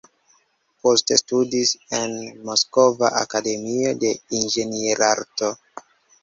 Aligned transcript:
Poste 0.85 1.17
studis 1.19 1.73
en 1.97 2.15
Moskva 2.47 3.11
Akademio 3.19 3.93
de 4.05 4.15
Inĝenierarto. 4.41 5.53